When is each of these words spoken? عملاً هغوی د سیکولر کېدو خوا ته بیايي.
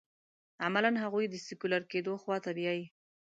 عملاً 0.65 0.91
هغوی 1.03 1.25
د 1.29 1.35
سیکولر 1.47 1.83
کېدو 1.91 2.13
خوا 2.21 2.37
ته 2.45 2.49
بیايي. 2.57 2.85